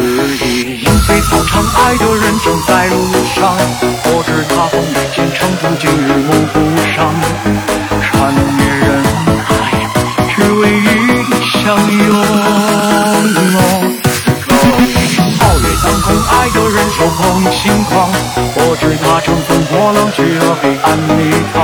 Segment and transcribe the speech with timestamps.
[0.00, 3.56] 时已莺飞草长，爱的人正在路上。
[4.04, 6.56] 我知他风雨兼程，途经日暮不
[6.92, 6.96] 赏。
[8.00, 8.88] 穿越人
[9.44, 9.50] 海，
[10.28, 11.20] 只为与你
[11.52, 12.08] 相拥。
[15.38, 17.20] 皓月当空，爱的人手捧
[17.52, 17.92] 星光。
[18.56, 21.18] 我知他乘风破浪，去了黑暗迷
[21.52, 21.54] 藏。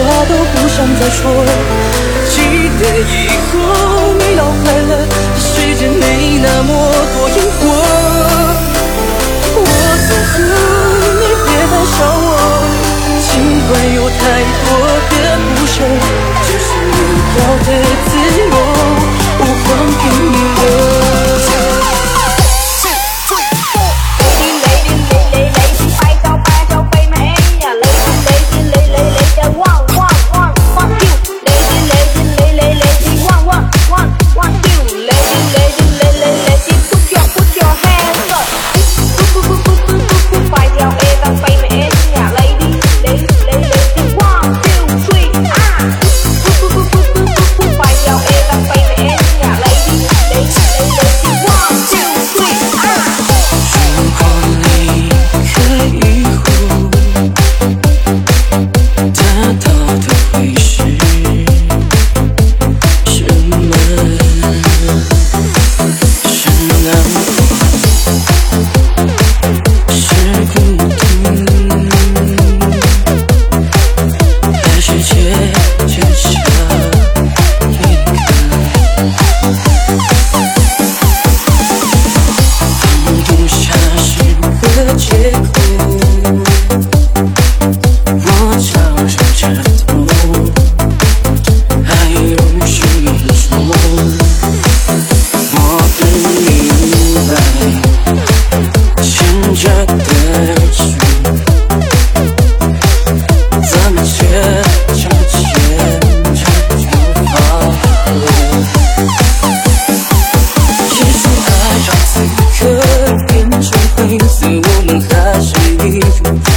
[0.00, 1.20] 话都不想再说
[2.30, 2.40] 记
[2.80, 3.52] 得以后
[4.14, 4.90] 你要快乐
[5.34, 6.70] 这世界没那么
[7.12, 7.62] 多因果
[9.54, 9.60] 我
[10.08, 10.32] 走后
[11.20, 11.94] 你别再想
[12.24, 12.28] 我
[13.20, 13.30] 尽
[13.68, 14.20] 管有太
[14.64, 14.66] 多
[15.10, 15.14] 的
[15.54, 15.74] 不舍
[16.42, 16.98] 这是你
[17.38, 17.68] 要的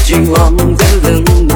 [0.05, 1.54] 绝望的冷暖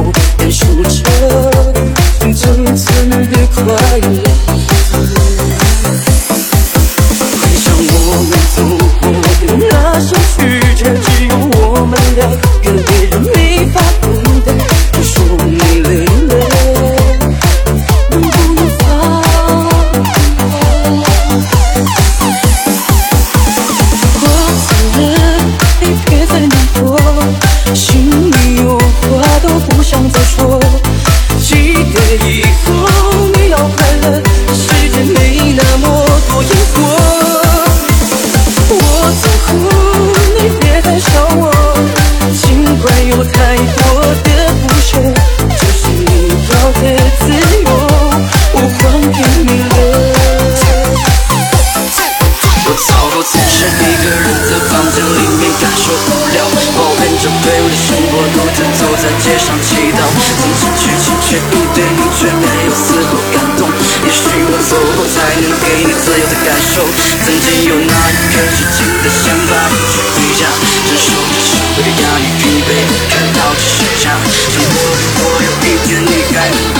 [57.59, 60.07] 我的生活独自走在街上祈祷。
[60.39, 63.67] 曾经剧情却不对你却没有丝毫感动。
[63.67, 66.87] 也许我走后才能给你自由的感受。
[67.27, 72.71] 曾经有那一刻痴情的想法，不去回家，承受着社会的压力，疲惫
[73.11, 74.15] 看到这世家。
[74.31, 76.79] 生活如果有一天你还能够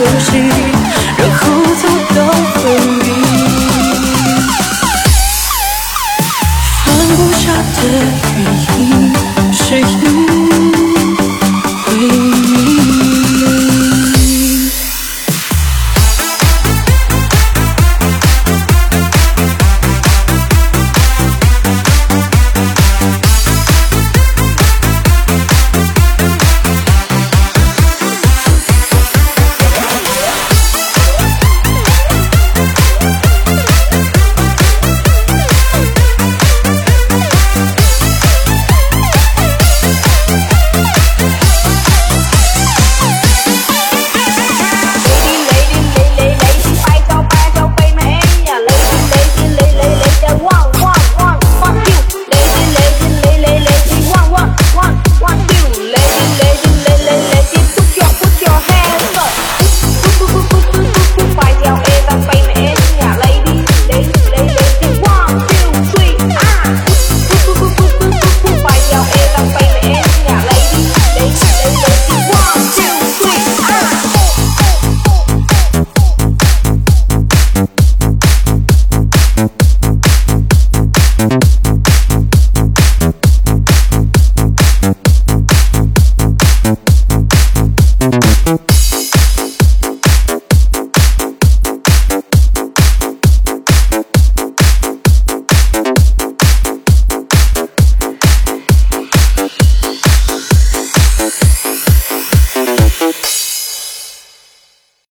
[0.00, 0.38] 呼吸
[1.18, 2.62] 然后走到分
[3.00, 3.06] 离
[6.86, 7.78] 放不下的
[8.34, 8.40] 原
[8.78, 9.12] 因
[9.52, 10.29] 是因